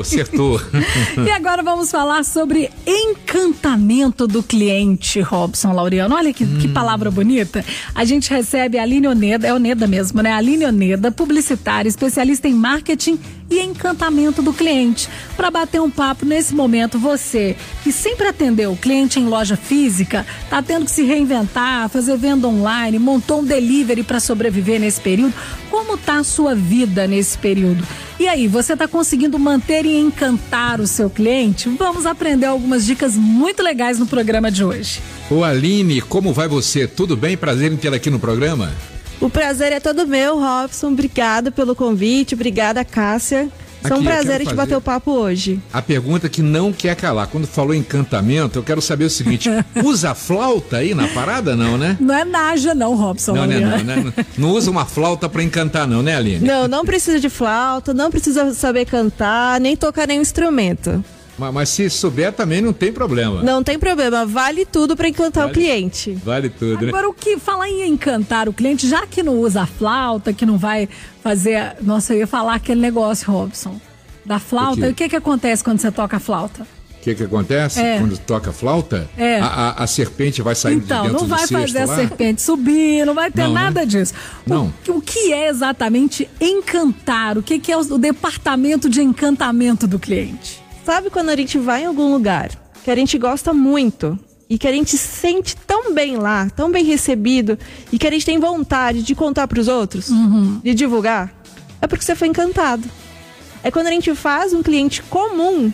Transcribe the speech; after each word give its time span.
Acertou, 0.00 0.56
acertou. 0.56 1.24
e 1.26 1.30
agora 1.30 1.62
vamos 1.62 1.90
falar 1.90 2.24
sobre 2.24 2.70
encantamento 2.86 4.26
do 4.26 4.42
cliente, 4.42 5.20
Robson 5.20 5.72
Laureano. 5.72 6.14
Olha 6.14 6.32
que, 6.32 6.44
hum. 6.44 6.58
que 6.60 6.68
palavra 6.68 7.10
bonita. 7.10 7.64
A 7.94 8.04
gente 8.04 8.30
recebe 8.30 8.78
a 8.78 8.82
Aline 8.82 9.08
Oneda, 9.08 9.46
é 9.46 9.54
Oneda 9.54 9.86
mesmo, 9.86 10.22
né? 10.22 10.32
A 10.32 10.36
Aline 10.36 10.64
Oneda, 10.64 11.10
publicitária, 11.10 11.88
especialista 11.88 12.48
em 12.48 12.54
marketing 12.54 13.18
e 13.50 13.60
encantamento 13.60 14.42
do 14.42 14.52
cliente. 14.52 15.08
Para 15.36 15.50
bater 15.50 15.80
um 15.80 15.90
papo 15.90 16.24
nesse 16.24 16.54
momento, 16.54 16.98
você 16.98 17.56
que 17.82 17.90
sempre 17.90 18.28
atendeu 18.28 18.72
o 18.72 18.76
cliente 18.76 19.18
em 19.18 19.26
loja 19.26 19.56
física, 19.56 20.26
está 20.44 20.62
tendo 20.62 20.84
que 20.84 20.90
se 20.90 21.04
reinventar, 21.04 21.88
fazer 21.88 22.16
venda 22.16 22.46
online, 22.46 22.98
montou 22.98 23.40
um 23.40 23.44
delivery 23.44 24.02
para 24.02 24.20
sobreviver 24.20 24.80
nesse 24.80 25.00
período. 25.00 25.34
Como 25.70 25.94
está 25.94 26.18
a 26.18 26.24
sua 26.24 26.54
vida 26.54 27.06
nesse 27.06 27.38
período? 27.38 27.86
E 28.20 28.26
aí, 28.26 28.48
você 28.48 28.72
está 28.72 28.88
conseguindo 28.88 29.38
manter 29.38 29.86
e 29.86 29.96
encantar 29.96 30.80
o 30.80 30.88
seu 30.88 31.08
cliente? 31.08 31.68
Vamos 31.68 32.04
aprender 32.04 32.46
algumas 32.46 32.84
dicas 32.84 33.14
muito 33.14 33.62
legais 33.62 33.98
no 34.00 34.06
programa 34.06 34.50
de 34.50 34.64
hoje. 34.64 35.00
Ô 35.30 35.44
Aline, 35.44 36.00
como 36.00 36.32
vai 36.32 36.48
você? 36.48 36.88
Tudo 36.88 37.16
bem? 37.16 37.36
Prazer 37.36 37.70
em 37.70 37.76
tê-la 37.76 37.96
aqui 37.96 38.10
no 38.10 38.18
programa. 38.18 38.72
O 39.20 39.30
prazer 39.30 39.70
é 39.70 39.78
todo 39.78 40.06
meu, 40.06 40.36
Robson. 40.38 40.88
Obrigada 40.88 41.52
pelo 41.52 41.76
convite. 41.76 42.34
Obrigada, 42.34 42.84
Cássia. 42.84 43.48
Foi 43.82 43.98
um 43.98 44.04
prazer 44.04 44.38
gente 44.48 44.54
bater 44.54 44.76
o 44.76 44.80
papo 44.80 45.12
hoje. 45.12 45.60
A 45.72 45.80
pergunta 45.80 46.28
que 46.28 46.42
não 46.42 46.72
quer 46.72 46.96
calar. 46.96 47.28
Quando 47.28 47.46
falou 47.46 47.74
encantamento, 47.74 48.58
eu 48.58 48.62
quero 48.62 48.80
saber 48.80 49.04
o 49.04 49.10
seguinte: 49.10 49.48
usa 49.84 50.14
flauta 50.14 50.78
aí 50.78 50.94
na 50.94 51.08
parada, 51.08 51.54
não, 51.54 51.78
né? 51.78 51.96
Não 52.00 52.14
é 52.14 52.24
naja, 52.24 52.74
não, 52.74 52.94
Robson. 52.94 53.34
Não, 53.34 53.46
não, 53.46 53.60
não, 53.60 53.84
né? 53.84 54.14
não 54.36 54.50
usa 54.50 54.70
uma 54.70 54.84
flauta 54.84 55.28
para 55.28 55.42
encantar, 55.42 55.86
não, 55.86 56.02
né, 56.02 56.16
Aline? 56.16 56.46
Não, 56.46 56.66
não 56.66 56.84
precisa 56.84 57.20
de 57.20 57.28
flauta, 57.28 57.94
não 57.94 58.10
precisa 58.10 58.52
saber 58.54 58.86
cantar, 58.86 59.60
nem 59.60 59.76
tocar 59.76 60.06
nenhum 60.06 60.22
instrumento. 60.22 61.04
Mas, 61.38 61.54
mas, 61.54 61.68
se 61.68 61.88
souber 61.88 62.32
também 62.32 62.60
não 62.60 62.72
tem 62.72 62.92
problema. 62.92 63.42
Não 63.42 63.62
tem 63.62 63.78
problema, 63.78 64.26
vale 64.26 64.66
tudo 64.66 64.96
para 64.96 65.08
encantar 65.08 65.44
vale, 65.44 65.52
o 65.52 65.54
cliente. 65.54 66.12
Vale 66.24 66.48
tudo. 66.48 66.82
Né? 66.82 66.88
Agora, 66.88 67.04
né? 67.04 67.08
o 67.08 67.12
que 67.12 67.38
falar 67.38 67.68
em 67.68 67.88
encantar 67.88 68.48
o 68.48 68.52
cliente, 68.52 68.88
já 68.88 69.06
que 69.06 69.22
não 69.22 69.38
usa 69.38 69.62
a 69.62 69.66
flauta, 69.66 70.32
que 70.32 70.44
não 70.44 70.58
vai 70.58 70.88
fazer. 71.22 71.76
Nossa, 71.80 72.12
eu 72.14 72.18
ia 72.18 72.26
falar 72.26 72.54
aquele 72.54 72.80
negócio, 72.80 73.30
Robson. 73.30 73.80
Da 74.24 74.38
flauta. 74.38 74.86
O, 74.86 74.90
o 74.90 74.94
que, 74.94 75.08
que 75.08 75.16
acontece 75.16 75.62
quando 75.62 75.78
você 75.78 75.90
toca 75.90 76.16
a 76.16 76.20
flauta? 76.20 76.66
O 76.98 77.00
que, 77.00 77.14
que 77.14 77.22
acontece 77.22 77.80
é. 77.80 77.98
quando 77.98 78.18
toca 78.18 78.52
flauta? 78.52 79.08
É. 79.16 79.38
A, 79.38 79.46
a, 79.46 79.84
a, 79.84 79.86
serpente 79.86 80.42
vai 80.42 80.56
sair 80.56 80.74
então, 80.74 81.02
de 81.02 81.08
dentro 81.10 81.22
não 81.22 81.28
vai 81.28 81.46
fazer 81.46 81.84
lá? 81.84 81.92
a 81.92 81.96
serpente 81.96 82.42
subir, 82.42 83.06
não 83.06 83.14
vai 83.14 83.30
ter 83.30 83.42
não, 83.42 83.54
né? 83.54 83.62
nada 83.62 83.80
né? 83.80 83.86
disso. 83.86 84.12
Não. 84.44 84.74
O, 84.88 84.94
o, 84.94 85.00
que 85.00 85.32
é 85.32 85.48
exatamente 85.48 86.28
encantar? 86.40 87.38
O 87.38 87.42
que, 87.42 87.60
que 87.60 87.70
é 87.70 87.76
o, 87.76 87.80
o 87.80 87.98
departamento 87.98 88.90
de 88.90 89.00
encantamento 89.00 89.86
do 89.86 89.98
cliente? 89.98 90.60
Sabe 90.88 91.10
quando 91.10 91.28
a 91.28 91.36
gente 91.36 91.58
vai 91.58 91.82
em 91.82 91.84
algum 91.84 92.10
lugar 92.10 92.50
que 92.82 92.90
a 92.90 92.96
gente 92.96 93.18
gosta 93.18 93.52
muito 93.52 94.18
e 94.48 94.56
que 94.56 94.66
a 94.66 94.72
gente 94.72 94.96
se 94.96 94.96
sente 94.96 95.54
tão 95.54 95.92
bem 95.92 96.16
lá, 96.16 96.48
tão 96.56 96.70
bem 96.70 96.82
recebido 96.82 97.58
e 97.92 97.98
que 97.98 98.06
a 98.06 98.10
gente 98.10 98.24
tem 98.24 98.38
vontade 98.38 99.02
de 99.02 99.14
contar 99.14 99.46
para 99.46 99.60
os 99.60 99.68
outros, 99.68 100.08
uhum. 100.08 100.62
de 100.64 100.72
divulgar? 100.72 101.30
É 101.82 101.86
porque 101.86 102.02
você 102.02 102.14
foi 102.14 102.28
encantado. 102.28 102.88
É 103.62 103.70
quando 103.70 103.88
a 103.88 103.90
gente 103.90 104.14
faz 104.14 104.54
um 104.54 104.62
cliente 104.62 105.02
comum 105.02 105.70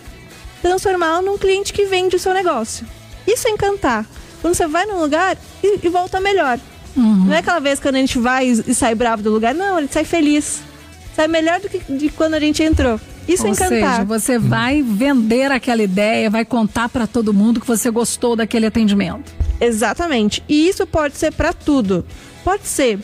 transformá-lo 0.61 1.25
num 1.25 1.39
cliente 1.39 1.73
que 1.73 1.87
vende 1.87 2.17
o 2.17 2.19
seu 2.19 2.35
negócio. 2.35 2.85
Isso 3.25 3.47
é 3.47 3.53
encantar. 3.53 4.05
Quando 4.43 4.57
você 4.57 4.67
vai 4.67 4.85
num 4.85 5.01
lugar 5.01 5.39
e, 5.63 5.79
e 5.81 5.89
volta 5.89 6.19
melhor. 6.19 6.59
Uhum. 6.97 7.27
Não 7.27 7.35
é 7.35 7.39
aquela 7.39 7.61
vez 7.61 7.79
quando 7.79 7.95
a 7.95 8.01
gente 8.01 8.19
vai 8.19 8.49
e, 8.49 8.75
sai 8.75 8.97
bravo 8.97 9.23
do 9.23 9.31
lugar, 9.31 9.55
não, 9.55 9.77
a 9.77 9.81
gente 9.81 9.95
sai 9.95 10.05
feliz. 10.05 10.61
Sai 11.15 11.29
melhor 11.29 11.61
do 11.61 11.69
que 11.69 11.79
de 11.79 12.09
quando 12.09 12.35
a 12.35 12.41
gente 12.41 12.65
entrou. 12.65 12.99
Isso 13.29 13.45
é 13.45 13.47
Ou 13.47 13.53
encantar. 13.53 13.95
Seja, 13.97 14.05
você 14.05 14.39
vai 14.39 14.83
vender 14.83 15.51
aquela 15.51 15.83
ideia, 15.83 16.29
vai 16.29 16.45
contar 16.45 16.89
para 16.89 17.07
todo 17.07 17.33
mundo 17.33 17.61
que 17.61 17.67
você 17.67 17.91
gostou 17.91 18.37
daquele 18.37 18.67
atendimento. 18.67 19.33
Exatamente. 19.61 20.43
E 20.49 20.69
isso 20.69 20.87
pode 20.87 21.17
ser 21.17 21.33
para 21.33 21.53
tudo. 21.53 22.05
Pode 22.43 22.67
ser 22.67 22.99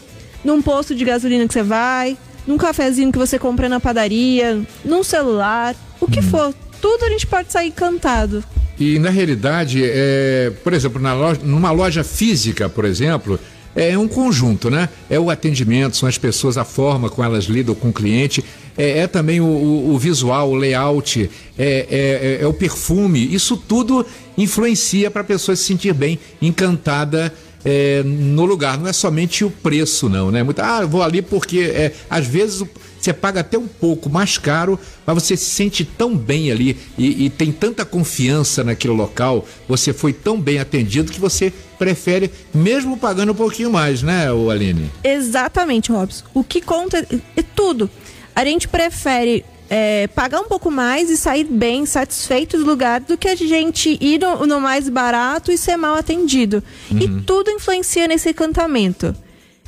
num 0.45 0.61
posto 0.61 0.95
de 0.95 1.05
gasolina 1.05 1.47
que 1.47 1.53
você 1.53 1.63
vai, 1.63 2.17
num 2.47 2.59
cafezinho 2.59 3.13
que 3.13 3.19
você 3.19 3.39
compra 3.39 3.69
na 3.69 3.81
padaria, 3.81 4.61
num 4.85 5.03
celular, 5.03 5.75
o 6.01 6.07
que 6.07 6.21
hum. 6.21 6.25
for. 6.25 6.55
Tudo 6.81 7.05
a 7.05 7.11
gente 7.11 7.27
pode 7.27 7.53
sair 7.53 7.69
encantado. 7.69 8.43
E 8.79 8.99
na 8.99 9.11
realidade, 9.11 9.83
é, 9.85 10.51
por 10.65 10.73
exemplo, 10.73 11.01
na 11.01 11.13
loja, 11.13 11.41
numa 11.45 11.71
loja 11.71 12.03
física, 12.03 12.67
por 12.67 12.87
exemplo, 12.87 13.39
é 13.77 13.97
um 13.97 14.09
conjunto, 14.09 14.71
né? 14.71 14.89
É 15.11 15.21
o 15.21 15.29
atendimento, 15.29 15.97
são 15.97 16.09
as 16.09 16.17
pessoas, 16.17 16.57
a 16.57 16.65
forma 16.65 17.11
como 17.11 17.27
elas 17.27 17.45
lidam 17.45 17.75
com 17.75 17.91
o 17.91 17.93
cliente, 17.93 18.43
é, 18.77 19.01
é 19.01 19.07
também 19.07 19.41
o, 19.41 19.91
o, 19.91 19.99
visual, 19.99 20.51
o 20.51 20.55
layout, 20.55 21.31
é, 21.59 21.65
é, 21.65 22.39
é, 22.41 22.43
é 22.43 22.47
o 22.47 22.53
perfume. 22.53 23.33
Isso 23.33 23.57
tudo 23.57 24.05
influencia 24.37 25.11
para 25.11 25.23
a 25.23 25.25
pessoa 25.25 25.57
se 25.57 25.65
sentir 25.65 25.93
bem, 25.93 26.19
encantada 26.41 27.33
é, 27.65 28.03
no 28.05 28.45
lugar. 28.45 28.79
Não 28.79 28.87
é 28.87 28.93
somente 28.93 29.45
o 29.45 29.51
preço, 29.51 30.09
não, 30.09 30.31
né? 30.31 30.43
Muito, 30.43 30.61
ah, 30.61 30.85
vou 30.87 31.03
ali 31.03 31.23
porque 31.23 31.61
é, 31.61 31.93
às 32.09 32.27
vezes 32.27 32.63
você 32.99 33.13
paga 33.13 33.41
até 33.41 33.57
um 33.57 33.67
pouco 33.67 34.11
mais 34.11 34.37
caro, 34.37 34.79
mas 35.07 35.23
você 35.23 35.37
se 35.37 35.47
sente 35.47 35.85
tão 35.85 36.17
bem 36.17 36.51
ali 36.51 36.77
e, 36.99 37.27
e 37.27 37.31
tem 37.31 37.51
tanta 37.51 37.85
confiança 37.85 38.63
naquele 38.63 38.93
local, 38.93 39.47
você 39.67 39.93
foi 39.93 40.13
tão 40.13 40.39
bem 40.39 40.59
atendido 40.59 41.11
que 41.11 41.21
você 41.21 41.53
prefere, 41.79 42.31
mesmo 42.53 42.99
pagando 42.99 43.33
um 43.33 43.35
pouquinho 43.35 43.71
mais, 43.71 44.03
né, 44.03 44.29
Aline? 44.29 44.91
Exatamente, 45.03 45.91
Robson. 45.91 46.25
O 46.35 46.45
que 46.45 46.61
conta 46.61 47.07
é 47.35 47.43
tudo. 47.43 47.89
A 48.35 48.45
gente 48.45 48.69
prefere 48.69 49.45
é, 49.69 50.09
pagar 50.09 50.41
um 50.41 50.49
pouco 50.49 50.71
mais 50.71 51.11
e 51.11 51.17
sair 51.17 51.45
bem, 51.45 51.87
satisfeito 51.87 52.59
do 52.59 52.65
lugar, 52.65 53.01
do 53.01 53.17
que 53.17 53.29
a 53.29 53.35
gente 53.35 53.99
ir 54.01 54.21
no, 54.21 54.47
no 54.47 54.61
mais 54.61 54.89
barato 54.89 55.53
e 55.53 55.59
ser 55.59 55.77
mal 55.77 55.95
atendido. 55.95 56.63
Uhum. 56.91 56.99
E 56.99 57.23
tudo 57.23 57.51
influencia 57.51 58.09
nesse 58.09 58.31
encantamento 58.31 59.15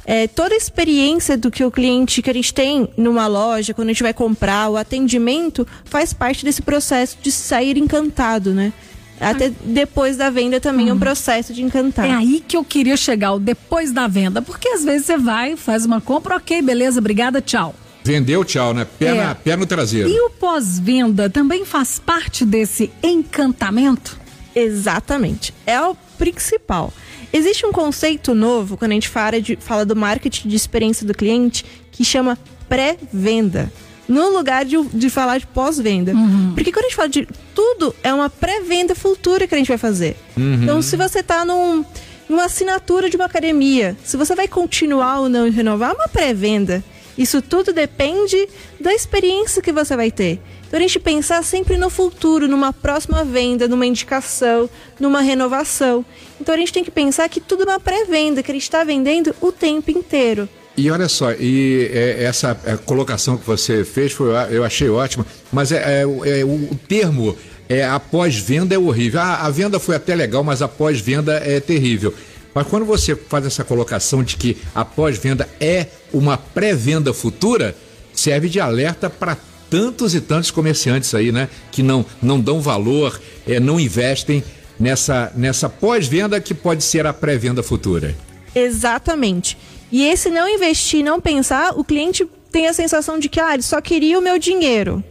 é, 0.04 0.26
toda 0.26 0.54
a 0.54 0.56
experiência 0.56 1.36
do 1.36 1.50
que 1.50 1.64
o 1.64 1.70
cliente 1.70 2.22
que 2.22 2.30
a 2.30 2.32
gente 2.32 2.52
tem 2.52 2.88
numa 2.96 3.26
loja, 3.26 3.72
quando 3.72 3.88
a 3.88 3.92
gente 3.92 4.02
vai 4.02 4.12
comprar, 4.12 4.68
o 4.68 4.76
atendimento, 4.76 5.66
faz 5.84 6.12
parte 6.12 6.44
desse 6.44 6.62
processo 6.62 7.16
de 7.22 7.30
sair 7.30 7.76
encantado, 7.76 8.52
né? 8.52 8.72
Até 9.20 9.52
depois 9.64 10.16
da 10.16 10.30
venda 10.30 10.58
também 10.58 10.86
hum. 10.86 10.88
é 10.88 10.92
um 10.92 10.94
uhum. 10.94 11.00
processo 11.00 11.54
de 11.54 11.62
encantar. 11.62 12.08
É 12.08 12.12
aí 12.12 12.42
que 12.46 12.56
eu 12.56 12.64
queria 12.64 12.96
chegar, 12.96 13.32
o 13.32 13.38
depois 13.38 13.92
da 13.92 14.08
venda. 14.08 14.42
Porque 14.42 14.68
às 14.68 14.84
vezes 14.84 15.06
você 15.06 15.16
vai, 15.16 15.54
faz 15.54 15.86
uma 15.86 16.00
compra, 16.00 16.36
ok, 16.36 16.60
beleza, 16.60 16.98
obrigada, 16.98 17.40
tchau. 17.40 17.72
Vendeu, 18.04 18.44
tchau, 18.44 18.74
né? 18.74 18.86
Pé, 18.98 19.06
é. 19.06 19.14
na, 19.14 19.34
pé 19.34 19.56
no 19.56 19.66
traseiro. 19.66 20.08
E 20.08 20.20
o 20.20 20.30
pós-venda 20.30 21.30
também 21.30 21.64
faz 21.64 21.98
parte 21.98 22.44
desse 22.44 22.90
encantamento? 23.02 24.18
Exatamente. 24.54 25.54
É 25.66 25.80
o 25.80 25.96
principal. 26.18 26.92
Existe 27.32 27.64
um 27.64 27.72
conceito 27.72 28.34
novo 28.34 28.76
quando 28.76 28.90
a 28.90 28.94
gente 28.94 29.08
fala, 29.08 29.40
de, 29.40 29.56
fala 29.56 29.86
do 29.86 29.96
marketing 29.96 30.48
de 30.48 30.56
experiência 30.56 31.06
do 31.06 31.14
cliente 31.14 31.64
que 31.90 32.04
chama 32.04 32.38
pré-venda. 32.68 33.72
No 34.08 34.30
lugar 34.30 34.64
de, 34.64 34.76
de 34.88 35.08
falar 35.08 35.38
de 35.38 35.46
pós-venda. 35.46 36.12
Uhum. 36.12 36.52
Porque 36.54 36.70
quando 36.70 36.84
a 36.84 36.88
gente 36.88 36.96
fala 36.96 37.08
de 37.08 37.26
tudo, 37.54 37.94
é 38.02 38.12
uma 38.12 38.28
pré-venda 38.28 38.94
futura 38.94 39.46
que 39.46 39.54
a 39.54 39.58
gente 39.58 39.68
vai 39.68 39.78
fazer. 39.78 40.16
Uhum. 40.36 40.62
Então, 40.62 40.82
se 40.82 40.96
você 40.96 41.20
está 41.20 41.44
num, 41.44 41.84
numa 42.28 42.44
assinatura 42.44 43.08
de 43.08 43.16
uma 43.16 43.24
academia, 43.24 43.96
se 44.04 44.16
você 44.16 44.34
vai 44.34 44.48
continuar 44.48 45.20
ou 45.20 45.28
não 45.28 45.50
renovar, 45.50 45.92
é 45.92 45.94
uma 45.94 46.08
pré-venda. 46.08 46.84
Isso 47.16 47.42
tudo 47.42 47.72
depende 47.72 48.48
da 48.80 48.92
experiência 48.92 49.62
que 49.62 49.72
você 49.72 49.96
vai 49.96 50.10
ter. 50.10 50.40
Então 50.66 50.78
a 50.78 50.82
gente 50.82 50.98
pensar 50.98 51.44
sempre 51.44 51.76
no 51.76 51.90
futuro, 51.90 52.48
numa 52.48 52.72
próxima 52.72 53.24
venda, 53.24 53.68
numa 53.68 53.84
indicação, 53.84 54.70
numa 54.98 55.20
renovação. 55.20 56.04
Então 56.40 56.54
a 56.54 56.58
gente 56.58 56.72
tem 56.72 56.82
que 56.82 56.90
pensar 56.90 57.28
que 57.28 57.40
tudo 57.40 57.64
é 57.64 57.66
uma 57.66 57.80
pré-venda, 57.80 58.42
que 58.42 58.50
a 58.50 58.54
gente 58.54 58.62
está 58.62 58.82
vendendo 58.82 59.34
o 59.40 59.52
tempo 59.52 59.90
inteiro. 59.90 60.48
E 60.74 60.90
olha 60.90 61.08
só, 61.08 61.32
e 61.32 61.90
é, 61.92 62.24
essa 62.24 62.58
é, 62.64 62.76
colocação 62.78 63.36
que 63.36 63.46
você 63.46 63.84
fez 63.84 64.12
foi, 64.12 64.30
eu 64.50 64.64
achei 64.64 64.88
ótima, 64.88 65.26
mas 65.52 65.70
é, 65.70 66.00
é, 66.00 66.40
é 66.40 66.44
o 66.44 66.70
termo 66.88 67.36
é, 67.68 67.84
após-venda 67.84 68.74
é 68.74 68.78
horrível. 68.78 69.20
Ah, 69.20 69.46
a 69.46 69.50
venda 69.50 69.78
foi 69.78 69.96
até 69.96 70.14
legal, 70.14 70.42
mas 70.42 70.62
após-venda 70.62 71.34
é 71.44 71.60
terrível. 71.60 72.14
Mas 72.54 72.66
quando 72.66 72.84
você 72.84 73.16
faz 73.16 73.46
essa 73.46 73.64
colocação 73.64 74.22
de 74.22 74.36
que 74.36 74.56
a 74.74 74.84
pós-venda 74.84 75.48
é 75.60 75.86
uma 76.12 76.36
pré-venda 76.36 77.14
futura, 77.14 77.74
serve 78.12 78.48
de 78.48 78.60
alerta 78.60 79.08
para 79.08 79.36
tantos 79.70 80.14
e 80.14 80.20
tantos 80.20 80.50
comerciantes 80.50 81.14
aí, 81.14 81.32
né? 81.32 81.48
Que 81.70 81.82
não, 81.82 82.04
não 82.22 82.38
dão 82.38 82.60
valor, 82.60 83.18
é, 83.46 83.58
não 83.58 83.80
investem 83.80 84.44
nessa, 84.78 85.32
nessa 85.34 85.68
pós-venda 85.68 86.40
que 86.40 86.52
pode 86.52 86.84
ser 86.84 87.06
a 87.06 87.12
pré-venda 87.12 87.62
futura. 87.62 88.14
Exatamente. 88.54 89.56
E 89.90 90.04
esse 90.04 90.28
não 90.28 90.48
investir, 90.48 91.02
não 91.02 91.20
pensar, 91.20 91.72
o 91.78 91.84
cliente 91.84 92.28
tem 92.50 92.66
a 92.66 92.72
sensação 92.74 93.18
de 93.18 93.28
que 93.28 93.40
ah, 93.40 93.54
ele 93.54 93.62
só 93.62 93.80
queria 93.80 94.18
o 94.18 94.22
meu 94.22 94.38
dinheiro. 94.38 95.02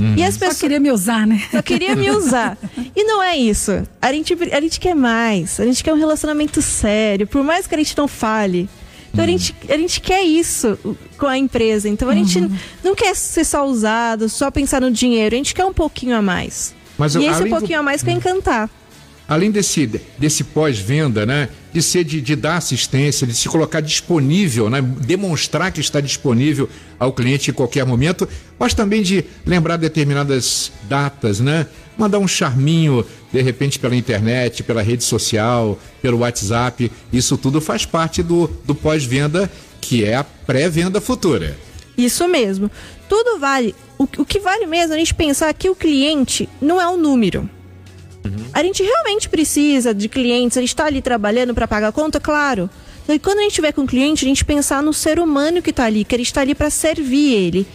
Uhum. 0.00 0.14
E 0.16 0.22
as 0.22 0.36
pessoas... 0.36 0.56
Só 0.56 0.60
queria 0.62 0.78
me 0.80 0.90
usar, 0.92 1.26
né? 1.26 1.42
Só 1.50 1.60
queria 1.62 1.96
me 1.96 2.10
usar. 2.10 2.56
e 2.94 3.04
não 3.04 3.22
é 3.22 3.36
isso. 3.36 3.82
A 4.00 4.12
gente, 4.12 4.36
a 4.52 4.60
gente 4.60 4.78
quer 4.78 4.94
mais. 4.94 5.58
A 5.58 5.64
gente 5.64 5.82
quer 5.82 5.92
um 5.92 5.98
relacionamento 5.98 6.62
sério. 6.62 7.26
Por 7.26 7.42
mais 7.42 7.66
que 7.66 7.74
a 7.74 7.78
gente 7.78 7.96
não 7.96 8.06
fale, 8.06 8.68
Então 9.12 9.24
a, 9.24 9.28
gente, 9.28 9.54
a 9.68 9.76
gente 9.76 10.00
quer 10.00 10.22
isso 10.22 10.78
com 11.18 11.26
a 11.26 11.36
empresa. 11.36 11.88
Então 11.88 12.08
a 12.08 12.14
gente 12.14 12.48
não 12.84 12.94
quer 12.94 13.14
ser 13.16 13.44
só 13.44 13.66
usado, 13.66 14.28
só 14.28 14.50
pensar 14.50 14.80
no 14.80 14.90
dinheiro. 14.90 15.34
A 15.34 15.38
gente 15.38 15.54
quer 15.54 15.64
um 15.64 15.72
pouquinho 15.72 16.14
a 16.16 16.22
mais. 16.22 16.74
Mas, 16.96 17.14
e 17.14 17.24
esse 17.24 17.42
do- 17.44 17.50
pouquinho 17.50 17.80
a 17.80 17.82
mais 17.82 18.02
quer 18.02 18.12
encantar. 18.12 18.70
Além 19.28 19.50
desse, 19.50 19.86
desse 20.16 20.42
pós-venda, 20.44 21.26
né? 21.26 21.48
De 21.72 21.82
ser 21.82 22.02
de, 22.04 22.20
de 22.20 22.34
dar 22.34 22.56
assistência, 22.56 23.26
de 23.26 23.34
se 23.34 23.48
colocar 23.48 23.80
disponível, 23.80 24.70
né? 24.70 24.80
Demonstrar 24.80 25.70
que 25.70 25.80
está 25.80 26.00
disponível 26.00 26.68
ao 26.98 27.12
cliente 27.12 27.50
em 27.50 27.54
qualquer 27.54 27.84
momento, 27.84 28.28
mas 28.58 28.72
também 28.72 29.02
de 29.02 29.24
lembrar 29.44 29.76
determinadas 29.76 30.72
datas, 30.88 31.40
né? 31.40 31.66
Mandar 31.96 32.18
um 32.18 32.28
charminho, 32.28 33.04
de 33.32 33.42
repente, 33.42 33.78
pela 33.78 33.94
internet, 33.94 34.62
pela 34.62 34.82
rede 34.82 35.04
social, 35.04 35.78
pelo 36.00 36.18
WhatsApp. 36.18 36.90
Isso 37.12 37.36
tudo 37.36 37.60
faz 37.60 37.84
parte 37.84 38.22
do, 38.22 38.48
do 38.64 38.74
pós-venda, 38.74 39.50
que 39.80 40.04
é 40.04 40.14
a 40.14 40.24
pré-venda 40.24 41.00
futura. 41.00 41.56
Isso 41.96 42.26
mesmo. 42.28 42.70
Tudo 43.08 43.38
vale. 43.38 43.74
O, 43.98 44.04
o 44.04 44.24
que 44.24 44.38
vale 44.38 44.66
mesmo 44.66 44.92
é 44.92 44.96
a 44.96 44.98
gente 44.98 45.14
pensar 45.14 45.52
que 45.52 45.68
o 45.68 45.74
cliente 45.74 46.48
não 46.60 46.80
é 46.80 46.88
um 46.88 46.96
número. 46.96 47.50
A 48.58 48.62
gente 48.64 48.82
realmente 48.82 49.28
precisa 49.28 49.94
de 49.94 50.08
clientes, 50.08 50.58
a 50.58 50.60
gente 50.60 50.70
está 50.70 50.86
ali 50.86 51.00
trabalhando 51.00 51.54
para 51.54 51.68
pagar 51.68 51.88
a 51.88 51.92
conta, 51.92 52.18
claro. 52.18 52.68
E 53.08 53.16
quando 53.16 53.38
a 53.38 53.42
gente 53.42 53.54
tiver 53.54 53.70
com 53.70 53.82
o 53.82 53.86
cliente, 53.86 54.24
a 54.24 54.28
gente 54.28 54.44
pensar 54.44 54.82
no 54.82 54.92
ser 54.92 55.20
humano 55.20 55.62
que 55.62 55.70
está 55.70 55.84
ali, 55.84 56.04
que 56.04 56.16
gente 56.16 56.26
está 56.26 56.40
ali 56.40 56.56
para 56.56 56.68
servir 56.68 57.34
ele. 57.34 57.66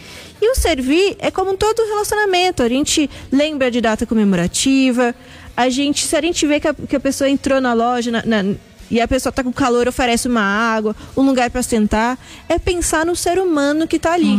E 0.42 0.50
o 0.50 0.54
servir 0.54 1.16
é 1.20 1.30
como 1.30 1.56
todo 1.56 1.78
relacionamento. 1.88 2.62
A 2.62 2.68
gente 2.68 3.08
lembra 3.32 3.70
de 3.70 3.80
data 3.80 4.04
comemorativa, 4.04 5.14
a 5.56 5.70
gente, 5.70 6.04
se 6.04 6.14
a 6.14 6.20
gente 6.20 6.46
vê 6.46 6.60
que 6.60 6.68
a, 6.68 6.74
que 6.74 6.96
a 6.96 7.00
pessoa 7.00 7.30
entrou 7.30 7.62
na 7.62 7.72
loja 7.72 8.10
na- 8.10 8.22
na- 8.26 8.54
e 8.90 9.00
a 9.00 9.08
pessoa 9.08 9.30
está 9.30 9.42
com 9.42 9.50
calor, 9.52 9.88
oferece 9.88 10.28
uma 10.28 10.42
água, 10.42 10.94
um 11.16 11.22
lugar 11.22 11.48
para 11.50 11.62
sentar, 11.62 12.18
é 12.46 12.58
pensar 12.58 13.06
no 13.06 13.16
ser 13.16 13.38
humano 13.38 13.88
que 13.88 13.96
está 13.96 14.12
ali. 14.12 14.36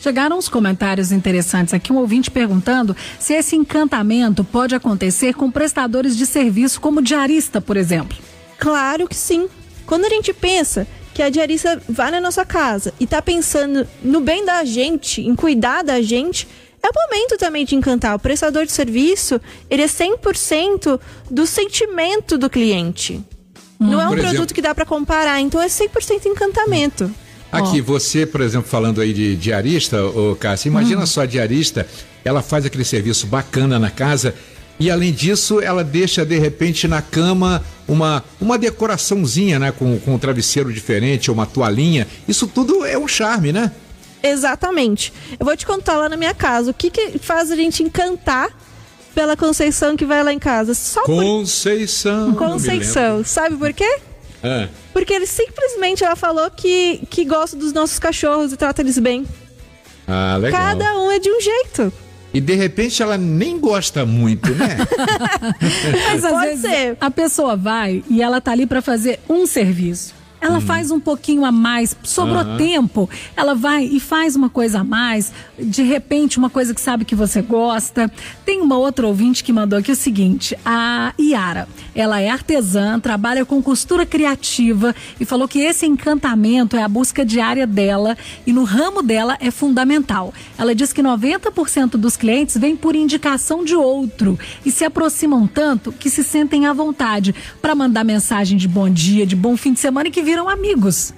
Chegaram 0.00 0.38
uns 0.38 0.48
comentários 0.48 1.12
interessantes 1.12 1.74
aqui, 1.74 1.92
um 1.92 1.96
ouvinte 1.98 2.30
perguntando 2.30 2.96
se 3.18 3.34
esse 3.34 3.54
encantamento 3.54 4.42
pode 4.42 4.74
acontecer 4.74 5.34
com 5.34 5.50
prestadores 5.50 6.16
de 6.16 6.24
serviço 6.24 6.80
como 6.80 7.02
diarista, 7.02 7.60
por 7.60 7.76
exemplo. 7.76 8.16
Claro 8.58 9.06
que 9.06 9.16
sim. 9.16 9.48
Quando 9.86 10.06
a 10.06 10.08
gente 10.08 10.32
pensa 10.32 10.86
que 11.12 11.22
a 11.22 11.28
diarista 11.28 11.82
vai 11.88 12.10
na 12.10 12.20
nossa 12.20 12.44
casa 12.46 12.94
e 12.98 13.06
tá 13.06 13.20
pensando 13.20 13.86
no 14.02 14.20
bem 14.20 14.44
da 14.44 14.64
gente, 14.64 15.20
em 15.20 15.34
cuidar 15.34 15.82
da 15.82 16.00
gente, 16.00 16.48
é 16.82 16.88
o 16.88 16.92
momento 16.94 17.36
também 17.36 17.66
de 17.66 17.74
encantar. 17.74 18.14
O 18.14 18.18
prestador 18.18 18.64
de 18.64 18.72
serviço, 18.72 19.38
ele 19.68 19.82
é 19.82 19.86
100% 19.86 20.98
do 21.30 21.46
sentimento 21.46 22.38
do 22.38 22.48
cliente. 22.48 23.22
Não 23.78 24.00
é 24.00 24.04
um 24.06 24.08
Por 24.08 24.18
produto 24.18 24.34
exemplo- 24.34 24.54
que 24.54 24.62
dá 24.62 24.74
para 24.74 24.86
comparar, 24.86 25.40
então 25.40 25.60
é 25.60 25.68
100% 25.68 26.26
encantamento. 26.26 27.10
Aqui, 27.50 27.80
você, 27.80 28.24
por 28.24 28.40
exemplo, 28.40 28.68
falando 28.68 29.00
aí 29.00 29.12
de 29.12 29.36
diarista, 29.36 30.04
ô 30.04 30.36
Cássia, 30.36 30.68
imagina 30.68 31.04
só 31.04 31.22
a 31.22 31.26
diarista, 31.26 31.86
ela 32.24 32.42
faz 32.42 32.64
aquele 32.64 32.84
serviço 32.84 33.26
bacana 33.26 33.78
na 33.78 33.90
casa 33.90 34.34
e, 34.80 34.90
além 34.90 35.12
disso, 35.12 35.60
ela 35.60 35.84
deixa, 35.84 36.24
de 36.24 36.38
repente, 36.38 36.88
na 36.88 37.02
cama 37.02 37.62
uma, 37.86 38.24
uma 38.40 38.56
decoraçãozinha, 38.56 39.58
né? 39.58 39.72
Com, 39.72 39.98
com 39.98 40.14
um 40.14 40.18
travesseiro 40.18 40.72
diferente, 40.72 41.30
uma 41.30 41.44
toalhinha. 41.44 42.06
Isso 42.26 42.46
tudo 42.46 42.86
é 42.86 42.96
um 42.96 43.06
charme, 43.06 43.52
né? 43.52 43.72
Exatamente. 44.22 45.12
Eu 45.38 45.44
vou 45.44 45.54
te 45.54 45.66
contar 45.66 45.98
lá 45.98 46.08
na 46.08 46.16
minha 46.16 46.32
casa 46.32 46.70
o 46.70 46.74
que, 46.74 46.90
que 46.90 47.18
faz 47.18 47.50
a 47.50 47.56
gente 47.56 47.82
encantar 47.82 48.48
pela 49.14 49.36
Conceição 49.36 49.98
que 49.98 50.06
vai 50.06 50.24
lá 50.24 50.32
em 50.32 50.38
casa. 50.38 50.72
Só 50.72 51.02
por 51.02 51.22
Conceição. 51.22 52.30
me 52.30 52.36
Conceição. 52.36 53.22
Sabe 53.22 53.56
por 53.56 53.74
quê? 53.74 54.00
Ah, 54.42 54.68
Porque 54.92 55.12
ele 55.12 55.26
simplesmente 55.26 56.02
ela 56.04 56.16
falou 56.16 56.50
que, 56.50 57.02
que 57.10 57.24
gosta 57.24 57.56
dos 57.56 57.72
nossos 57.72 57.98
cachorros 57.98 58.52
e 58.52 58.56
trata 58.56 58.80
eles 58.82 58.98
bem. 58.98 59.26
Ah, 60.08 60.36
legal. 60.40 60.60
Cada 60.60 60.98
um 60.98 61.10
é 61.10 61.18
de 61.18 61.30
um 61.30 61.40
jeito. 61.40 61.92
E 62.32 62.40
de 62.40 62.54
repente 62.54 63.02
ela 63.02 63.18
nem 63.18 63.58
gosta 63.58 64.06
muito, 64.06 64.50
né? 64.54 64.76
Mas 66.08 66.24
às 66.24 66.30
Pode 66.32 66.46
vezes 66.46 66.60
ser. 66.62 66.96
a 67.00 67.10
pessoa 67.10 67.56
vai 67.56 68.04
e 68.08 68.22
ela 68.22 68.40
tá 68.40 68.52
ali 68.52 68.66
para 68.66 68.80
fazer 68.80 69.18
um 69.28 69.46
serviço. 69.46 70.14
Ela 70.40 70.60
faz 70.60 70.90
um 70.90 70.98
pouquinho 70.98 71.44
a 71.44 71.52
mais, 71.52 71.96
sobrou 72.02 72.38
Aham. 72.38 72.56
tempo, 72.56 73.10
ela 73.36 73.54
vai 73.54 73.84
e 73.84 74.00
faz 74.00 74.34
uma 74.34 74.48
coisa 74.48 74.80
a 74.80 74.84
mais, 74.84 75.32
de 75.58 75.82
repente 75.82 76.38
uma 76.38 76.48
coisa 76.48 76.74
que 76.74 76.80
sabe 76.80 77.04
que 77.04 77.14
você 77.14 77.42
gosta. 77.42 78.10
Tem 78.44 78.60
uma 78.60 78.78
outra 78.78 79.06
ouvinte 79.06 79.44
que 79.44 79.52
mandou 79.52 79.78
aqui 79.78 79.92
o 79.92 79.96
seguinte: 79.96 80.56
a 80.64 81.12
Iara, 81.18 81.68
ela 81.94 82.20
é 82.20 82.30
artesã, 82.30 82.98
trabalha 82.98 83.44
com 83.44 83.62
costura 83.62 84.06
criativa 84.06 84.94
e 85.20 85.24
falou 85.24 85.46
que 85.46 85.60
esse 85.60 85.84
encantamento 85.86 86.76
é 86.76 86.82
a 86.82 86.88
busca 86.88 87.24
diária 87.24 87.66
dela 87.66 88.16
e 88.46 88.52
no 88.52 88.64
ramo 88.64 89.02
dela 89.02 89.36
é 89.40 89.50
fundamental. 89.50 90.32
Ela 90.56 90.74
diz 90.74 90.92
que 90.92 91.02
90% 91.02 91.90
dos 91.92 92.16
clientes 92.16 92.56
vêm 92.56 92.76
por 92.76 92.96
indicação 92.96 93.64
de 93.64 93.74
outro 93.74 94.38
e 94.64 94.70
se 94.70 94.84
aproximam 94.84 95.46
tanto 95.46 95.92
que 95.92 96.08
se 96.08 96.24
sentem 96.24 96.66
à 96.66 96.72
vontade 96.72 97.34
para 97.60 97.74
mandar 97.74 98.04
mensagem 98.04 98.56
de 98.56 98.66
bom 98.66 98.88
dia, 98.88 99.26
de 99.26 99.36
bom 99.36 99.56
fim 99.56 99.72
de 99.72 99.80
semana 99.80 100.08
e 100.08 100.10
que 100.10 100.22
viram 100.30 100.48
amigos. 100.48 101.12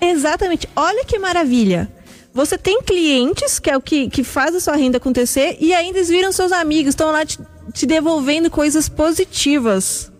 Exatamente. 0.00 0.68
Olha 0.76 1.04
que 1.04 1.18
maravilha. 1.18 1.90
Você 2.32 2.56
tem 2.58 2.82
clientes, 2.82 3.58
que 3.58 3.70
é 3.70 3.76
o 3.76 3.80
que, 3.80 4.08
que 4.08 4.24
faz 4.24 4.54
a 4.54 4.60
sua 4.60 4.76
renda 4.76 4.96
acontecer, 4.98 5.56
e 5.60 5.72
ainda 5.72 5.98
eles 5.98 6.08
viram 6.08 6.32
seus 6.32 6.50
amigos, 6.50 6.90
estão 6.90 7.12
lá 7.12 7.24
te, 7.24 7.38
te 7.72 7.86
devolvendo 7.86 8.50
coisas 8.50 8.88
positivas. 8.88 10.10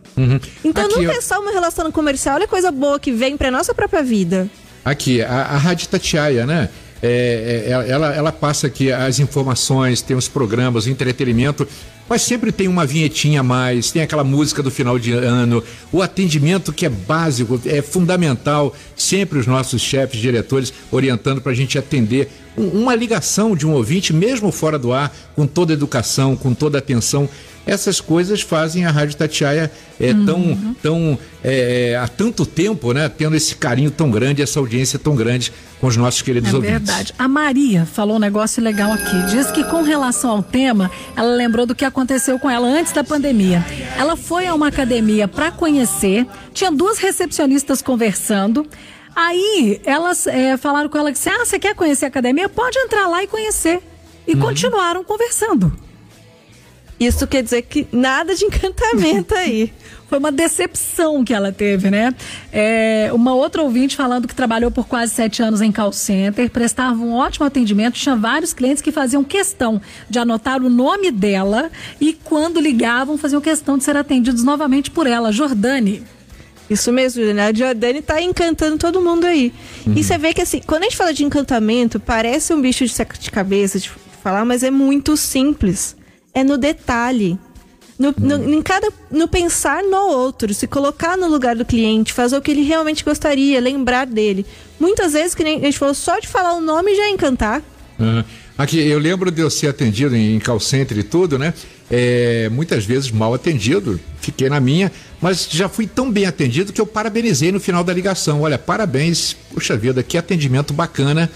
Então 0.65 0.85
Aqui, 0.87 1.03
não 1.03 1.11
ó. 1.11 1.13
é 1.13 1.21
só 1.21 1.41
uma 1.41 1.51
relação 1.51 1.91
comercial, 1.91 2.37
olha 2.37 2.47
coisa 2.47 2.71
boa 2.71 3.01
que 3.01 3.11
vem 3.11 3.37
pra 3.37 3.51
nossa 3.51 3.75
própria 3.75 4.01
vida. 4.01 4.49
Aqui, 4.85 5.23
a, 5.23 5.43
a 5.43 5.57
Rádio 5.57 5.89
Tatiaia, 5.89 6.47
né? 6.47 6.69
É, 7.06 7.65
é, 7.67 7.91
ela, 7.91 8.15
ela 8.15 8.33
passa 8.33 8.67
aqui 8.67 8.91
as 8.91 9.19
informações, 9.19 10.01
tem 10.01 10.17
os 10.17 10.27
programas, 10.27 10.87
o 10.87 10.91
entretenimento, 10.91 11.69
mas 12.09 12.23
sempre 12.23 12.51
tem 12.51 12.67
uma 12.67 12.87
vinhetinha 12.87 13.41
a 13.41 13.43
mais, 13.43 13.91
tem 13.91 14.01
aquela 14.01 14.25
música 14.25 14.62
do 14.62 14.71
final 14.71 14.99
de 14.99 15.12
ano, 15.12 15.62
o 15.93 16.01
atendimento 16.01 16.73
que 16.73 16.87
é 16.87 16.89
básico, 16.89 17.61
é 17.67 17.83
fundamental, 17.83 18.75
sempre 18.97 19.39
os 19.39 19.47
nossos 19.47 19.83
chefes, 19.83 20.19
diretores, 20.19 20.73
orientando 20.91 21.43
para 21.43 21.53
a 21.53 21.55
gente 21.55 21.79
atender 21.79 22.29
Um- 22.56 22.83
uma 22.83 22.95
ligação 22.95 23.57
de 23.57 23.67
um 23.67 23.73
ouvinte, 23.73 24.12
mesmo 24.12 24.53
fora 24.53 24.79
do 24.79 24.93
ar, 24.93 25.12
com 25.35 25.45
toda 25.45 25.73
educação, 25.73 26.37
com 26.37 26.55
toda 26.55 26.79
atenção. 26.79 27.29
Essas 27.66 28.00
coisas 28.00 28.40
fazem 28.43 28.84
a 28.84 28.90
Rádio 28.90 29.16
Tatiaia 29.16 29.70
é, 29.99 30.12
tão, 30.26 30.75
tão 30.82 31.19
é, 31.43 31.99
há 32.00 32.06
tanto 32.06 32.44
tempo, 32.44 32.93
né? 32.93 33.08
Tendo 33.08 33.34
esse 33.37 33.55
carinho 33.55 33.90
tão 33.90 34.11
grande, 34.11 34.43
essa 34.43 34.58
audiência 34.58 34.99
tão 34.99 35.14
grande 35.16 35.52
com 35.81 35.87
os 35.87 35.96
nossos 35.96 36.20
queridos 36.22 36.50
É 36.52 36.56
ouvintes. 36.56 36.78
verdade. 36.78 37.14
A 37.19 37.26
Maria 37.28 37.87
falou 37.87 38.16
um 38.16 38.19
negócio 38.19 38.62
legal 38.62 38.93
aqui. 38.93 39.26
Diz 39.31 39.50
que 39.50 39.64
com 39.64 39.82
relação 39.82 40.31
ao 40.31 40.43
tema, 40.43 40.90
ela 41.16 41.34
lembrou 41.34 41.64
do 41.64 41.75
que 41.75 41.84
aconteceu 41.84 42.38
com 42.38 42.50
ela 42.50 42.66
antes 42.66 42.92
da 42.92 43.02
pandemia. 43.04 43.64
Ela 43.97 44.16
foi 44.16 44.47
a 44.47 44.54
uma 44.54 44.68
academia 44.68 45.26
para 45.26 45.50
conhecer, 45.50 46.26
tinha 46.52 46.71
duas 46.71 46.99
recepcionistas 46.99 47.80
conversando. 47.80 48.66
Aí 49.16 49.80
elas 49.85 50.26
eh, 50.26 50.56
falaram 50.56 50.88
com 50.88 50.99
ela 50.99 51.12
que 51.12 51.28
ah, 51.28 51.44
você 51.44 51.59
quer 51.59 51.75
conhecer 51.75 52.06
a 52.06 52.09
academia? 52.09 52.49
Pode 52.49 52.76
entrar 52.78 53.06
lá 53.06 53.23
e 53.23 53.26
conhecer. 53.26 53.80
E 54.26 54.35
continuaram 54.35 55.04
conversando. 55.04 55.73
Isso 56.99 57.27
quer 57.27 57.43
dizer 57.43 57.63
que 57.63 57.87
nada 57.93 58.35
de 58.35 58.45
encantamento 58.45 59.35
aí. 59.37 59.73
Foi 60.09 60.19
uma 60.19 60.31
decepção 60.31 61.25
que 61.25 61.35
ela 61.35 61.51
teve, 61.51 61.91
né? 61.91 62.15
É, 62.53 63.11
uma 63.13 63.35
outra 63.35 63.63
ouvinte 63.63 63.97
falando 63.97 64.29
que 64.29 64.35
trabalhou 64.35 64.71
por 64.71 64.87
quase 64.87 65.13
sete 65.13 65.43
anos 65.43 65.61
em 65.61 65.73
call 65.73 65.93
center, 65.93 66.51
prestava 66.51 66.97
um 67.03 67.15
ótimo 67.15 67.47
atendimento, 67.47 67.95
tinha 67.95 68.15
vários 68.15 68.53
clientes 68.53 68.83
que 68.83 68.93
faziam 68.93 69.25
questão 69.25 69.81
de 70.09 70.19
anotar 70.19 70.63
o 70.63 70.69
nome 70.69 71.11
dela 71.11 71.71
e 72.01 72.13
quando 72.13 72.61
ligavam 72.61 73.19
faziam 73.19 73.41
questão 73.41 73.77
de 73.77 73.85
ser 73.85 73.97
atendidos 73.97 74.45
novamente 74.45 74.91
por 74.91 75.07
ela, 75.07 75.33
Jordane. 75.33 76.03
Isso 76.69 76.93
mesmo, 76.93 77.21
Juliana. 77.21 77.49
A 77.49 77.53
Jordane 77.53 78.01
tá 78.01 78.23
encantando 78.23 78.79
todo 78.79 79.01
mundo 79.01 79.25
aí. 79.25 79.53
E 79.87 80.03
você 80.03 80.17
vê 80.17 80.33
que 80.33 80.43
assim, 80.43 80.61
quando 80.67 80.83
a 80.83 80.85
gente 80.85 80.97
fala 80.97 81.13
de 81.13 81.25
encantamento, 81.25 82.01
parece 82.01 82.55
um 82.55 82.61
bicho 82.61 82.85
de 82.85 82.93
sete 82.93 83.31
cabeças 83.31 83.83
de 83.83 83.91
falar, 84.23 84.45
mas 84.45 84.63
é 84.63 84.71
muito 84.71 85.17
simples. 85.17 85.97
É 86.35 86.43
no 86.45 86.59
detalhe. 86.59 87.38
No, 87.97 88.12
no- 88.19 88.53
em 88.53 88.61
cada, 88.61 88.93
no 89.11 89.29
pensar 89.29 89.83
no 89.85 90.09
outro, 90.09 90.53
se 90.53 90.67
colocar 90.67 91.17
no 91.17 91.29
lugar 91.29 91.55
do 91.55 91.64
cliente, 91.64 92.12
fazer 92.12 92.37
o 92.37 92.43
que 92.43 92.50
ele 92.50 92.62
realmente 92.64 93.05
gostaria, 93.05 93.61
lembrar 93.61 94.05
dele. 94.05 94.45
Muitas 94.81 95.12
vezes, 95.12 95.33
que 95.35 95.45
nem 95.45 95.61
a 95.61 95.64
gente 95.67 95.79
falou, 95.79 95.95
só 95.95 96.19
de 96.19 96.26
falar 96.26 96.55
o 96.55 96.61
nome 96.61 96.95
já 96.97 97.05
é 97.05 97.11
encantar. 97.11 97.62
Aham. 98.00 98.25
Aqui, 98.57 98.79
eu 98.79 99.00
lembro 99.00 99.33
de 99.33 99.41
eu 99.41 99.50
ser 99.50 99.67
atendido 99.69 100.14
em 100.14 100.38
call 100.38 100.61
center 100.61 100.97
e 100.99 101.03
tudo, 101.03 101.37
né? 101.38 101.53
É, 101.91 102.49
muitas 102.50 102.85
vezes 102.85 103.11
mal 103.11 103.35
atendido, 103.35 103.99
fiquei 104.21 104.49
na 104.49 104.61
minha, 104.61 104.93
mas 105.21 105.49
já 105.50 105.69
fui 105.69 105.87
tão 105.88 106.09
bem 106.11 106.25
atendido 106.25 106.73
que 106.73 106.81
eu 106.81 106.87
parabenizei 106.87 107.50
no 107.50 107.59
final 107.59 107.83
da 107.83 107.93
ligação. 107.93 108.43
Olha, 108.43 108.57
parabéns, 108.57 109.37
puxa 109.53 109.76
vida, 109.76 110.03
que 110.05 110.17
atendimento 110.17 110.73
bacana. 110.73 111.29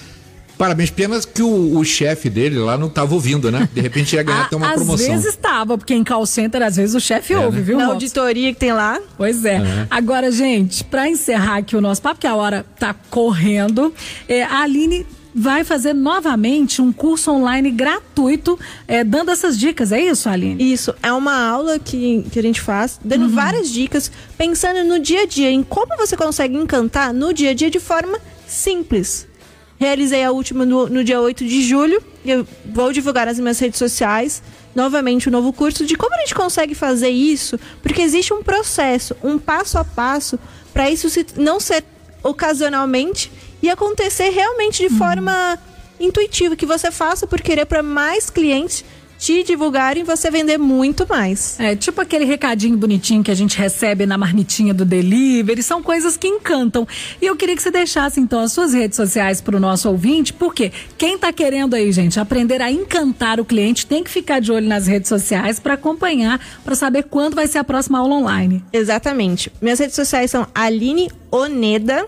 Parabéns, 0.59 0.91
pena 0.91 1.21
que 1.21 1.41
o, 1.41 1.79
o 1.79 1.85
chefe 1.85 2.29
dele 2.29 2.59
lá 2.59 2.77
não 2.77 2.89
estava 2.89 3.15
ouvindo, 3.15 3.51
né? 3.51 3.69
De 3.73 3.81
repente 3.81 4.17
ia 4.17 4.23
ganhar 4.25 4.43
até 4.47 4.57
uma 4.57 4.69
às 4.69 4.75
promoção. 4.75 5.07
Às 5.07 5.13
vezes 5.13 5.27
estava, 5.27 5.79
porque 5.79 5.95
em 5.95 6.03
call 6.03 6.27
center, 6.27 6.61
às 6.63 6.77
vezes 6.77 6.97
o 6.97 7.01
chefe 7.01 7.33
É, 7.33 7.39
ouve, 7.39 7.59
né? 7.59 7.63
viu? 7.63 7.79
Na 7.79 7.87
auditoria 7.87 8.53
que 8.53 8.59
tem 8.59 8.73
lá. 8.73 9.01
Pois 9.17 9.45
é. 9.45 9.87
Agora, 9.89 10.33
gente, 10.33 10.83
para 10.83 11.09
encerrar 11.09 11.59
aqui 11.59 11.77
o 11.77 11.81
nosso 11.81 12.03
papo, 12.03 12.21
que 12.21 12.27
a 12.27 12.35
hora 12.35 12.67
tá 12.77 12.95
correndo, 13.09 13.95
é, 14.29 14.43
a 14.43 14.63
Aline 14.63 15.07
vai 15.35 15.63
fazer 15.63 15.93
novamente 15.93 16.83
um 16.83 16.93
curso 16.93 17.31
online 17.31 17.71
gratuito, 17.71 18.59
é, 18.89 19.05
dando 19.05 19.31
essas 19.31 19.57
dicas, 19.57 19.93
é 19.93 20.01
isso, 20.01 20.29
Aline? 20.29 20.73
Isso, 20.73 20.93
é 21.01 21.13
uma 21.13 21.49
aula 21.49 21.79
que, 21.79 22.27
que 22.33 22.39
a 22.39 22.43
gente 22.43 22.61
faz, 22.61 22.99
dando 23.05 23.29
várias 23.29 23.71
dicas, 23.71 24.11
pensando 24.37 24.83
no 24.85 24.99
dia 24.99 25.23
a 25.23 25.27
dia, 25.27 25.51
em 25.51 25.63
como 25.63 25.97
você 25.97 26.17
consegue 26.17 26.57
encantar 26.57 27.13
no 27.15 27.33
dia 27.33 27.51
a 27.51 27.55
dia 27.55 27.71
de 27.71 27.79
forma 27.79 28.19
simples. 28.49 29.29
Realizei 29.79 30.25
a 30.25 30.33
última 30.33 30.67
no, 30.67 30.89
no 30.89 31.05
dia 31.05 31.21
8 31.21 31.45
de 31.45 31.63
julho, 31.63 32.03
eu 32.27 32.47
vou 32.67 32.93
divulgar 32.93 33.27
nas 33.27 33.39
minhas 33.39 33.59
redes 33.59 33.79
sociais 33.79 34.43
novamente 34.75 35.29
o 35.29 35.31
novo 35.31 35.53
curso 35.53 35.87
de 35.87 35.97
como 35.97 36.15
a 36.15 36.19
gente 36.19 36.35
consegue 36.35 36.75
fazer 36.75 37.09
isso, 37.09 37.59
porque 37.83 38.03
existe 38.03 38.33
um 38.33 38.43
processo, 38.43 39.17
um 39.23 39.39
passo 39.39 39.79
a 39.79 39.85
passo, 39.85 40.39
para 40.73 40.91
isso 40.91 41.09
se, 41.09 41.27
não 41.37 41.61
ser 41.61 41.85
ocasionalmente 42.23 43.31
e 43.63 43.71
acontecer 43.71 44.31
realmente 44.31 44.89
de 44.89 44.95
forma 44.95 45.59
intuitiva, 45.99 46.57
que 46.57 46.67
você 46.67 46.91
faça 46.91 47.27
por 47.27 47.41
querer 47.41 47.67
para 47.67 47.83
mais 47.83 48.31
clientes 48.31 48.85
te 49.19 49.43
divulgarem 49.43 50.03
e 50.03 50.07
você 50.07 50.31
vender 50.31 50.59
muito 50.59 51.07
mais. 51.09 51.59
É 51.59 51.75
tipo 51.75 52.01
aquele 52.01 52.25
recadinho 52.25 52.77
bonitinho 52.77 53.23
que 53.23 53.31
a 53.31 53.35
gente 53.35 53.59
recebe 53.59 54.07
na 54.07 54.17
marmitinha 54.17 54.73
do 54.73 54.85
delivery, 54.85 55.63
são 55.63 55.83
coisas 55.83 56.17
que 56.17 56.29
encantam. 56.29 56.87
E 57.21 57.27
eu 57.27 57.37
queria 57.37 57.57
que 57.57 57.63
você 57.63 57.71
deixasse 57.71 58.21
então 58.21 58.41
as 58.41 58.53
suas 58.53 58.73
redes 58.73 58.97
sociais 58.97 59.41
para 59.41 59.57
o 59.57 59.61
nosso 59.61 59.89
ouvinte, 59.89 60.33
porque 60.33 60.73
quem 60.97 61.19
tá 61.19 61.33
querendo 61.33 61.75
aí, 61.75 61.91
gente, 61.91 62.21
aprender 62.21 62.63
a 62.63 62.71
encantar 62.71 63.41
o 63.41 63.45
cliente, 63.45 63.87
tem 63.87 64.05
que 64.05 64.11
ficar 64.11 64.41
de 64.41 64.53
olho 64.53 64.69
nas 64.69 64.87
redes 64.87 65.09
sociais 65.09 65.59
para 65.59 65.75
acompanhar, 65.75 66.41
para 66.65 66.75
saber 66.75 67.05
quando 67.05 67.35
vai 67.35 67.47
ser 67.47 67.59
a 67.59 67.65
próxima 67.65 67.99
aula 67.99 68.15
online. 68.15 68.65
Exatamente. 68.73 69.51
Minhas 69.61 69.81
redes 69.81 69.97
sociais 69.97 70.31
são 70.31 70.47
Aline 70.55 71.11
Oneda, 71.31 72.07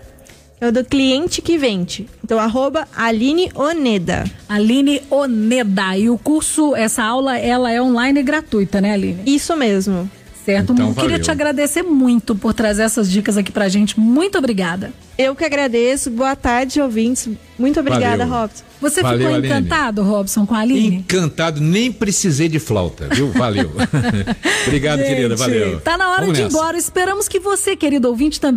é 0.61 0.67
o 0.67 0.71
do 0.71 0.85
cliente 0.85 1.41
que 1.41 1.57
vende. 1.57 2.07
Então, 2.23 2.39
arroba 2.39 2.87
Aline 2.95 3.49
Oneda. 3.55 4.23
Aline 4.47 5.01
Oneda. 5.09 5.97
E 5.97 6.07
o 6.07 6.17
curso, 6.19 6.75
essa 6.75 7.03
aula, 7.03 7.35
ela 7.37 7.71
é 7.71 7.81
online 7.81 8.19
e 8.19 8.23
gratuita, 8.23 8.79
né, 8.79 8.93
Aline? 8.93 9.21
Isso 9.25 9.55
mesmo. 9.57 10.09
Certo? 10.45 10.73
Então, 10.73 10.91
Queria 10.93 11.09
valeu. 11.09 11.23
te 11.23 11.29
agradecer 11.31 11.83
muito 11.83 12.35
por 12.35 12.53
trazer 12.53 12.81
essas 12.83 13.09
dicas 13.09 13.37
aqui 13.37 13.51
pra 13.51 13.69
gente. 13.69 13.99
Muito 13.99 14.37
obrigada. 14.39 14.91
Eu 15.15 15.35
que 15.35 15.45
agradeço. 15.45 16.09
Boa 16.09 16.35
tarde, 16.35 16.81
ouvintes. 16.81 17.29
Muito 17.59 17.79
obrigada, 17.79 18.25
Valeu. 18.25 18.41
Robson. 18.41 18.63
Você 18.81 19.01
Valeu, 19.03 19.19
ficou 19.19 19.35
Aline. 19.35 19.47
encantado, 19.47 20.01
Robson, 20.01 20.47
com 20.47 20.55
a 20.55 20.59
Aline? 20.59 20.95
Encantado, 20.95 21.61
nem 21.61 21.91
precisei 21.91 22.49
de 22.49 22.57
flauta, 22.57 23.07
viu? 23.13 23.31
Valeu. 23.31 23.69
Obrigado, 24.65 24.99
Gente, 24.99 25.07
querida, 25.09 25.35
valeu. 25.35 25.79
Tá 25.81 25.95
na 25.95 26.09
hora 26.09 26.21
Vamos 26.21 26.35
de 26.35 26.41
ir 26.41 26.45
nessa. 26.45 26.57
embora. 26.57 26.75
Esperamos 26.77 27.27
que 27.27 27.39
você, 27.39 27.75
querido 27.75 28.07
ouvinte, 28.07 28.41
também. 28.41 28.55